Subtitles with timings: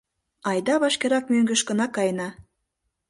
[0.49, 2.29] Айда вашкерак мӧҥгышкына каена...